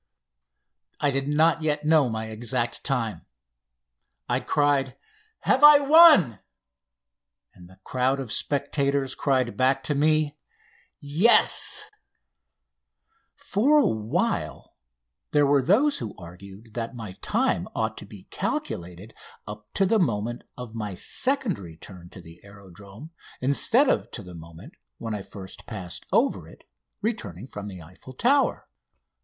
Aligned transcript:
I 0.99 1.11
did 1.11 1.27
not 1.27 1.61
yet 1.61 1.85
know 1.85 2.09
my 2.09 2.25
exact 2.29 2.83
time. 2.83 3.21
I 4.27 4.39
cried: 4.39 4.97
"Have 5.41 5.63
I 5.63 5.77
won?" 5.77 6.39
And 7.53 7.69
the 7.69 7.77
crowd 7.83 8.19
of 8.19 8.31
spectators 8.31 9.13
cried 9.13 9.55
back 9.55 9.83
to 9.83 9.93
me: 9.93 10.35
"Yes!" 10.99 11.83
[Illustration: 13.55 13.63
ROUND 13.69 13.77
EIFFEL 13.77 13.77
TOWER] 13.77 13.77
For 13.77 13.77
a 13.77 13.97
while 14.07 14.73
there 15.33 15.45
were 15.45 15.61
those 15.61 15.99
who 15.99 16.15
argued 16.17 16.73
that 16.73 16.95
my 16.95 17.11
time 17.21 17.67
ought 17.75 17.95
to 17.99 18.05
be 18.07 18.23
calculated 18.31 19.13
up 19.45 19.71
to 19.75 19.85
the 19.85 19.99
moment 19.99 20.43
of 20.57 20.73
my 20.73 20.95
second 20.95 21.59
return 21.59 22.09
to 22.09 22.21
the 22.21 22.39
aerodrome 22.43 23.11
instead 23.39 23.87
of 23.87 24.09
to 24.09 24.23
the 24.23 24.33
moment 24.33 24.73
when 24.97 25.13
I 25.13 25.21
first 25.21 25.67
passed 25.67 26.07
over 26.11 26.47
it, 26.47 26.63
returning 27.03 27.45
from 27.45 27.67
the 27.67 27.83
Eiffel 27.83 28.13
Tower. 28.13 28.67